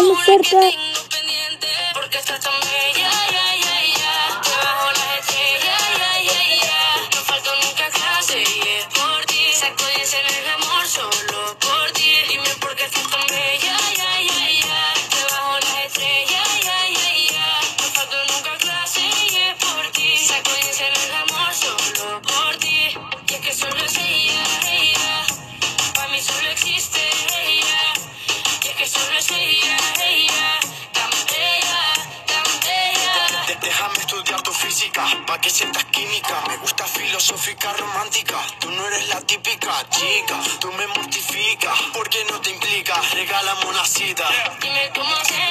Déjame 0.00 0.18
hacerte. 0.18 0.78
Porque 1.92 2.16
estás 2.16 2.40
tan 2.40 2.58
bella, 2.60 3.10
ya, 3.30 3.56
ya, 3.56 3.76
ya. 3.98 4.40
Debajo 4.40 4.90
la 4.92 5.18
estrella, 5.18 5.76
ya, 5.98 6.20
ya, 6.22 6.56
ya. 6.64 7.10
No 7.14 7.20
falto 7.22 7.50
nunca 7.56 7.84
a 7.84 7.90
clase 7.90 8.40
y 8.40 8.60
es 8.66 8.86
por 8.86 9.26
ti. 9.26 9.52
Saco 9.52 9.84
10 9.94 10.14
en 10.14 10.26
el 10.26 10.48
amor 10.48 10.86
solo 10.86 11.30
pa' 34.92 35.38
que 35.40 35.50
sientas 35.50 35.84
química. 35.86 36.42
Me 36.48 36.56
gusta 36.58 36.84
filosófica, 36.86 37.72
romántica. 37.74 38.36
Tú 38.58 38.70
no 38.70 38.86
eres 38.86 39.08
la 39.08 39.20
típica 39.22 39.88
chica, 39.88 40.38
tú 40.60 40.72
me 40.72 40.86
mortificas. 40.88 41.78
porque 41.92 42.24
no 42.30 42.40
te 42.40 42.50
implica? 42.50 42.94
Regálame 43.14 43.66
una 43.66 43.84
cita. 43.84 44.28
Dime 44.60 44.90
cómo 44.94 45.14
hacemos 45.16 45.49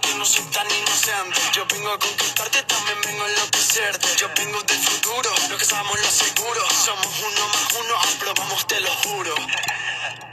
que 0.00 0.14
no 0.14 0.24
soy 0.24 0.44
tan 0.44 0.66
inocente. 0.66 1.40
Yo 1.54 1.64
vengo 1.66 1.90
a 1.90 1.98
conquistarte, 1.98 2.62
también 2.62 2.98
vengo 3.04 3.24
a 3.24 3.28
enloquecerte. 3.28 4.08
Yo 4.16 4.28
vengo 4.36 4.60
del 4.62 4.78
futuro, 4.78 5.30
lo 5.50 5.58
que 5.58 5.64
sabemos 5.64 5.98
lo 6.00 6.10
seguro. 6.10 6.60
Somos 6.84 7.06
uno 7.20 7.48
más 7.48 7.68
uno, 7.80 7.94
aprobamos, 8.14 8.66
te 8.66 8.80
lo 8.80 8.90
juro. 8.90 9.34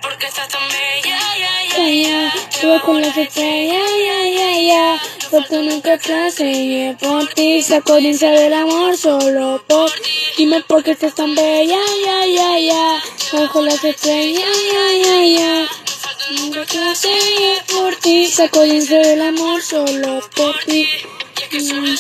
Porque 0.02 0.28
estás 0.28 0.48
tan 0.50 0.62
bella, 0.68 1.20
ya, 1.38 1.38
ya, 1.38 1.78
Ya, 1.78 1.90
ya. 1.90 2.34
Debajo 2.62 2.94
las 2.94 3.18
estrellas, 3.18 3.90
ya, 4.06 4.30
ya, 4.38 4.62
ya. 4.62 5.02
Falta 5.30 5.58
nunca 5.58 5.98
clase 5.98 6.96
por 7.00 7.28
ti. 7.34 7.62
Saco 7.64 7.96
10 7.96 8.20
del 8.20 8.54
amor 8.54 8.98
solo 8.98 9.64
por 9.68 9.92
ti. 9.92 10.10
Dime 10.38 10.62
por 10.62 10.84
qué 10.84 10.92
estás 10.92 11.16
tan 11.16 11.34
bella, 11.34 11.80
ya, 12.06 12.26
ya, 12.26 12.60
ya. 12.60 13.04
Bajo 13.34 13.62
las 13.62 13.84
estrellas, 13.84 14.56
ya, 14.72 14.86
ya, 15.04 15.26
ya. 15.40 15.85
Nunca 16.32 16.66
clase 16.66 17.10
y 17.10 17.44
es 17.44 17.64
por 17.72 17.96
ti. 17.98 18.28
Saco 18.28 18.64
10 18.64 18.90
del 18.90 19.22
amor 19.22 19.62
solo 19.62 20.28
por 20.36 20.58
ti. 20.66 20.88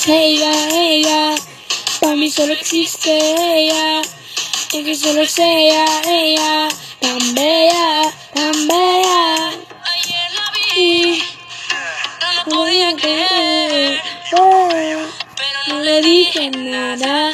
Ella, 0.07 0.69
ella. 0.73 1.35
Para 1.99 2.15
mí 2.15 2.31
solo 2.31 2.53
existe 2.53 3.11
ella. 3.11 4.01
Y 4.73 4.83
que 4.83 4.95
solo 4.95 5.21
es 5.21 5.37
ella, 5.37 5.85
ella. 6.07 6.67
Tan 6.99 7.35
bella, 7.35 8.13
tan 8.33 8.67
bella. 8.67 9.49
Ayer 9.93 10.31
la 10.33 10.51
vi, 10.73 11.23
no 12.21 12.33
lo 12.33 12.55
podía 12.55 12.95
creer. 12.95 14.01
Pero 14.31 15.59
no 15.67 15.79
le 15.81 16.01
dije 16.01 16.49
nada. 16.49 17.31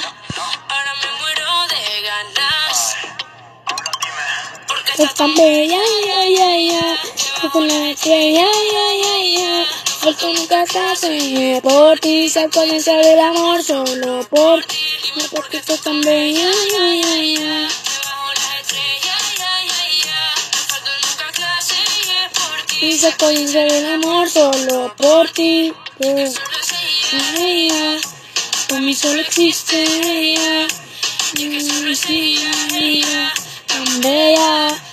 Porque 5.01 5.13
Es 5.13 5.17
tan 5.17 5.33
bella, 5.33 5.79
ya, 6.05 6.29
ya, 6.29 6.57
ya. 6.57 6.99
Yo 7.41 7.51
con 7.51 7.67
la 7.67 7.89
estrella, 7.89 8.45
ya, 8.45 8.85
ya, 9.01 9.39
ya. 9.39 9.65
Falta 9.99 10.27
nunca 10.27 10.63
se 10.95 11.59
por 11.63 11.99
ti. 11.99 12.29
Saco 12.29 12.61
de 12.67 12.79
del 12.79 13.19
amor 13.19 13.63
solo 13.63 14.23
por 14.29 14.63
ti. 14.65 14.77
No 15.15 15.23
porque 15.31 15.57
estás 15.57 15.81
tan 15.81 16.01
bella, 16.01 16.51
ya, 16.71 16.85
ya, 17.01 17.15
ya. 17.17 17.67
Y 22.79 22.97
saco 22.99 23.27
de 23.29 23.45
del 23.47 23.93
amor 23.93 24.29
solo 24.29 24.93
por 24.97 25.27
ti. 25.31 25.73
Es 25.97 26.35
ella. 27.39 27.97
por 28.67 28.79
mí 28.81 28.93
solo 28.93 29.19
existe 29.21 29.83
ella. 29.83 30.67
Y 31.33 31.49
que 31.49 31.61
solo 31.61 31.91
ella. 32.77 33.33
Tan 33.65 34.01
bella, 34.01 34.90